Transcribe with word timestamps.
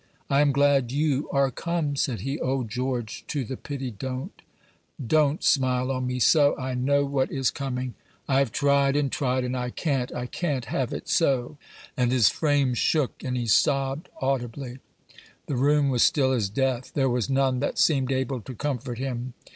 "I 0.31 0.41
am 0.41 0.51
glad 0.51 0.91
you 0.91 1.29
are 1.31 1.51
come," 1.51 1.95
said 1.95 2.21
he. 2.21 2.39
"O 2.39 2.63
George, 2.63 3.23
to 3.27 3.45
the 3.45 3.55
pity, 3.55 3.91
don't! 3.91 4.41
don't 5.07 5.43
smile 5.43 5.91
on 5.91 6.07
me 6.07 6.17
so! 6.17 6.57
I 6.57 6.73
know 6.73 7.05
what 7.05 7.31
is 7.31 7.51
coming; 7.51 7.93
I 8.27 8.39
have 8.39 8.51
tried, 8.51 8.95
and 8.95 9.11
tried, 9.11 9.43
and 9.43 9.55
I 9.55 9.69
can't, 9.69 10.11
I 10.11 10.25
can't 10.25 10.65
have 10.65 10.91
it 10.91 11.07
so;" 11.07 11.59
and 11.95 12.11
his 12.11 12.29
frame 12.29 12.73
shook, 12.73 13.23
and 13.23 13.37
he 13.37 13.45
sobbed 13.45 14.09
audibly. 14.19 14.79
The 15.45 15.55
room 15.55 15.89
was 15.89 16.01
still 16.01 16.31
as 16.31 16.49
death; 16.49 16.91
there 16.95 17.07
was 17.07 17.29
none 17.29 17.59
that 17.59 17.77
seemed 17.77 18.11
able 18.11 18.41
to 18.41 18.55
comfort 18.55 18.97
him. 18.97 19.35